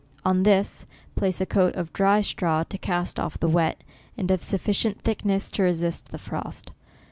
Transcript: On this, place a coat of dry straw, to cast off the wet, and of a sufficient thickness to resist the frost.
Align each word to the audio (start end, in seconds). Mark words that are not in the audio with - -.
On 0.25 0.41
this, 0.41 0.87
place 1.13 1.41
a 1.41 1.45
coat 1.45 1.75
of 1.75 1.93
dry 1.93 2.21
straw, 2.21 2.63
to 2.63 2.77
cast 2.79 3.19
off 3.19 3.39
the 3.39 3.47
wet, 3.47 3.83
and 4.17 4.31
of 4.31 4.39
a 4.41 4.43
sufficient 4.43 5.03
thickness 5.03 5.51
to 5.51 5.61
resist 5.61 6.09
the 6.09 6.17
frost. 6.17 6.71